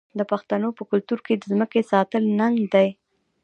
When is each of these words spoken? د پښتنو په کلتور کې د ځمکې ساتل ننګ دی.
د 0.17 0.21
پښتنو 0.31 0.69
په 0.77 0.83
کلتور 0.91 1.19
کې 1.25 1.33
د 1.37 1.43
ځمکې 1.51 1.81
ساتل 1.91 2.23
ننګ 2.39 2.57
دی. 2.73 2.87